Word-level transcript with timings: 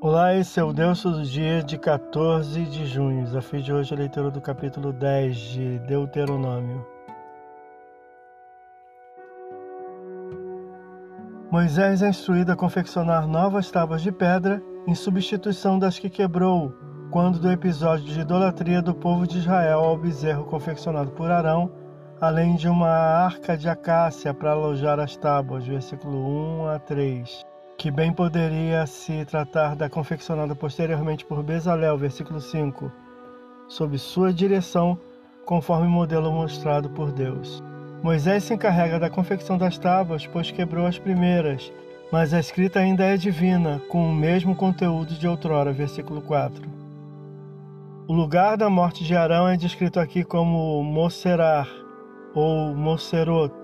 Olá, 0.00 0.32
esse 0.32 0.60
é 0.60 0.62
o 0.62 0.72
Deus 0.72 1.02
todo 1.02 1.24
dia 1.24 1.60
de 1.60 1.76
14 1.76 2.64
de 2.66 2.86
junho. 2.86 3.24
Desafio 3.24 3.60
de 3.60 3.72
hoje 3.72 3.92
é 3.92 3.96
a 3.96 3.98
leitura 3.98 4.30
do 4.30 4.40
capítulo 4.40 4.92
10 4.92 5.36
de 5.36 5.78
Deuteronômio. 5.80 6.86
Moisés 11.50 12.00
é 12.00 12.10
instruído 12.10 12.52
a 12.52 12.56
confeccionar 12.56 13.26
novas 13.26 13.72
tábuas 13.72 14.00
de 14.00 14.12
pedra 14.12 14.62
em 14.86 14.94
substituição 14.94 15.80
das 15.80 15.98
que 15.98 16.08
quebrou 16.08 16.72
quando 17.10 17.40
do 17.40 17.50
episódio 17.50 18.04
de 18.04 18.20
idolatria 18.20 18.80
do 18.80 18.94
povo 18.94 19.26
de 19.26 19.38
Israel 19.38 19.80
ao 19.80 19.98
bezerro 19.98 20.44
confeccionado 20.44 21.10
por 21.10 21.28
Arão, 21.28 21.72
além 22.20 22.54
de 22.54 22.68
uma 22.68 22.88
arca 22.88 23.56
de 23.56 23.68
acácia 23.68 24.32
para 24.32 24.52
alojar 24.52 25.00
as 25.00 25.16
tábuas, 25.16 25.66
versículo 25.66 26.62
1 26.62 26.66
a 26.68 26.78
3 26.78 27.57
que 27.78 27.92
bem 27.92 28.12
poderia 28.12 28.84
se 28.88 29.24
tratar 29.24 29.76
da 29.76 29.88
confeccionada 29.88 30.52
posteriormente 30.52 31.24
por 31.24 31.44
Bezalel, 31.44 31.96
versículo 31.96 32.40
5, 32.40 32.90
sob 33.68 33.96
sua 33.96 34.32
direção, 34.32 34.98
conforme 35.46 35.86
o 35.86 35.90
modelo 35.90 36.32
mostrado 36.32 36.90
por 36.90 37.12
Deus. 37.12 37.62
Moisés 38.02 38.42
se 38.42 38.52
encarrega 38.52 38.98
da 38.98 39.08
confecção 39.08 39.56
das 39.56 39.78
tábuas, 39.78 40.26
pois 40.26 40.50
quebrou 40.50 40.86
as 40.86 40.98
primeiras, 40.98 41.72
mas 42.10 42.34
a 42.34 42.40
escrita 42.40 42.80
ainda 42.80 43.04
é 43.04 43.16
divina, 43.16 43.80
com 43.88 44.10
o 44.10 44.12
mesmo 44.12 44.56
conteúdo 44.56 45.14
de 45.14 45.28
outrora, 45.28 45.72
versículo 45.72 46.20
4. 46.20 46.68
O 48.08 48.12
lugar 48.12 48.56
da 48.56 48.68
morte 48.68 49.04
de 49.04 49.14
Arão 49.14 49.48
é 49.48 49.56
descrito 49.56 50.00
aqui 50.00 50.24
como 50.24 50.82
Moserar 50.82 51.68
ou 52.34 52.74
Moserot, 52.74 53.54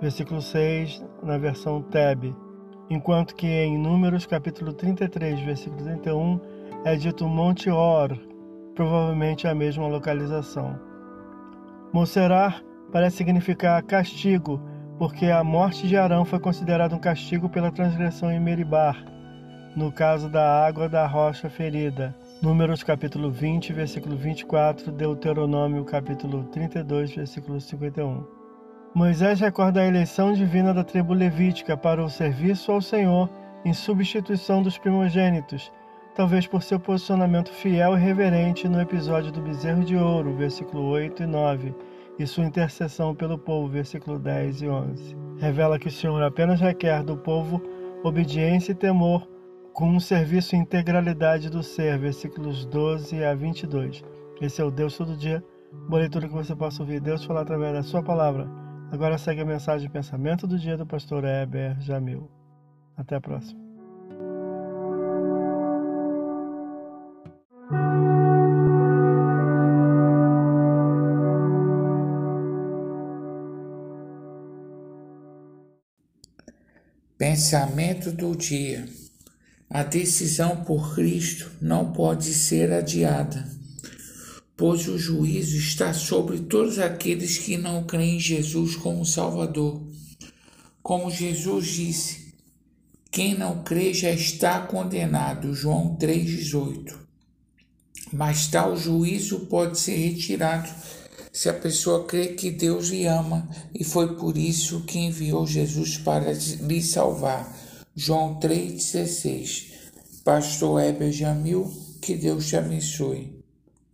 versículo 0.00 0.40
6 0.40 1.04
na 1.22 1.36
versão 1.36 1.82
Teb 1.82 2.34
enquanto 2.90 3.34
que 3.34 3.46
em 3.46 3.78
Números 3.78 4.26
capítulo 4.26 4.72
33, 4.72 5.40
versículo 5.40 5.82
31, 5.84 6.40
é 6.84 6.96
dito 6.96 7.28
Monte 7.28 7.70
Or, 7.70 8.16
provavelmente 8.74 9.46
a 9.46 9.54
mesma 9.54 9.86
localização. 9.86 10.78
Moserar 11.92 12.62
parece 12.90 13.18
significar 13.18 13.82
castigo, 13.82 14.60
porque 14.98 15.26
a 15.26 15.42
morte 15.42 15.86
de 15.86 15.96
Arão 15.96 16.24
foi 16.24 16.38
considerada 16.38 16.94
um 16.94 16.98
castigo 16.98 17.48
pela 17.48 17.70
transgressão 17.70 18.30
em 18.30 18.40
Meribar, 18.40 19.04
no 19.76 19.90
caso 19.90 20.28
da 20.28 20.66
água 20.66 20.88
da 20.88 21.06
rocha 21.06 21.48
ferida. 21.48 22.14
Números 22.42 22.82
capítulo 22.82 23.30
20, 23.30 23.72
versículo 23.72 24.16
24, 24.16 24.92
Deuteronômio 24.92 25.84
capítulo 25.84 26.44
32, 26.44 27.14
versículo 27.14 27.60
51. 27.60 28.41
Moisés 28.94 29.40
recorda 29.40 29.80
a 29.80 29.86
eleição 29.86 30.34
divina 30.34 30.74
da 30.74 30.84
tribo 30.84 31.14
levítica 31.14 31.78
para 31.78 32.04
o 32.04 32.10
serviço 32.10 32.70
ao 32.70 32.82
Senhor 32.82 33.26
em 33.64 33.72
substituição 33.72 34.62
dos 34.62 34.76
primogênitos, 34.76 35.72
talvez 36.14 36.46
por 36.46 36.62
seu 36.62 36.78
posicionamento 36.78 37.50
fiel 37.50 37.96
e 37.96 38.00
reverente 38.00 38.68
no 38.68 38.78
episódio 38.78 39.32
do 39.32 39.40
bezerro 39.40 39.82
de 39.82 39.96
ouro, 39.96 40.36
versículo 40.36 40.84
8 40.90 41.22
e 41.22 41.26
9, 41.26 41.74
e 42.18 42.26
sua 42.26 42.44
intercessão 42.44 43.14
pelo 43.14 43.38
povo, 43.38 43.66
versículo 43.66 44.18
10 44.18 44.60
e 44.60 44.68
11. 44.68 45.16
Revela 45.38 45.78
que 45.78 45.88
o 45.88 45.90
Senhor 45.90 46.22
apenas 46.22 46.60
requer 46.60 47.02
do 47.02 47.16
povo 47.16 47.62
obediência 48.04 48.72
e 48.72 48.74
temor, 48.74 49.26
com 49.72 49.88
um 49.88 50.00
serviço 50.00 50.54
em 50.54 50.58
integralidade 50.58 51.48
do 51.48 51.62
ser, 51.62 51.98
versículos 51.98 52.66
12 52.66 53.24
a 53.24 53.34
22. 53.34 54.04
Esse 54.38 54.60
é 54.60 54.64
o 54.64 54.70
Deus 54.70 54.98
todo 54.98 55.16
dia. 55.16 55.42
Boa 55.88 56.00
leitura 56.00 56.28
que 56.28 56.34
você 56.34 56.54
possa 56.54 56.82
ouvir 56.82 57.00
Deus 57.00 57.24
falar 57.24 57.40
através 57.40 57.72
da 57.72 57.82
sua 57.82 58.02
palavra. 58.02 58.61
Agora 58.92 59.16
segue 59.16 59.40
a 59.40 59.44
mensagem 59.46 59.86
de 59.86 59.90
pensamento 59.90 60.46
do 60.46 60.58
dia 60.58 60.76
do 60.76 60.84
pastor 60.84 61.24
Heber 61.24 61.80
Jamil. 61.80 62.30
Até 62.94 63.16
a 63.16 63.20
próxima. 63.22 63.58
Pensamento 77.16 78.12
do 78.12 78.36
dia. 78.36 78.86
A 79.70 79.82
decisão 79.82 80.64
por 80.64 80.94
Cristo 80.94 81.50
não 81.62 81.94
pode 81.94 82.34
ser 82.34 82.70
adiada 82.70 83.42
pois 84.62 84.86
o 84.86 84.96
juízo 84.96 85.56
está 85.56 85.92
sobre 85.92 86.38
todos 86.38 86.78
aqueles 86.78 87.36
que 87.36 87.56
não 87.56 87.82
creem 87.82 88.14
em 88.14 88.20
Jesus 88.20 88.76
como 88.76 89.04
Salvador. 89.04 89.82
Como 90.80 91.10
Jesus 91.10 91.66
disse, 91.66 92.32
quem 93.10 93.36
não 93.36 93.64
crê 93.64 93.92
já 93.92 94.12
está 94.12 94.60
condenado. 94.60 95.52
João 95.52 95.96
3,18. 95.96 96.94
Mas 98.12 98.46
tal 98.46 98.76
juízo 98.76 99.46
pode 99.46 99.80
ser 99.80 99.96
retirado 99.96 100.70
se 101.32 101.48
a 101.48 101.54
pessoa 101.54 102.04
crê 102.04 102.28
que 102.28 102.52
Deus 102.52 102.90
lhe 102.90 103.04
ama 103.04 103.48
e 103.74 103.82
foi 103.82 104.14
por 104.14 104.38
isso 104.38 104.82
que 104.82 104.96
enviou 104.96 105.44
Jesus 105.44 105.98
para 105.98 106.32
lhe 106.32 106.80
salvar. 106.80 107.52
João 107.96 108.38
3,16. 108.38 109.72
Pastor 110.24 110.80
Heber 110.80 111.10
Jamil, 111.10 111.68
que 112.00 112.14
Deus 112.14 112.46
te 112.46 112.56
abençoe. 112.56 113.41